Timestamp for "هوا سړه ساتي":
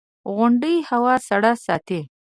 0.89-1.99